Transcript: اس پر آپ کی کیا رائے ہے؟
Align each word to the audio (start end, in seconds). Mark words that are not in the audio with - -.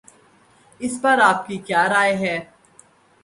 اس 0.79 0.97
پر 1.01 1.19
آپ 1.21 1.45
کی 1.47 1.57
کیا 1.57 1.87
رائے 1.89 2.15
ہے؟ 2.17 2.37